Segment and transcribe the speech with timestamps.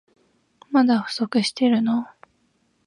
[0.71, 2.07] まだ不足してるの？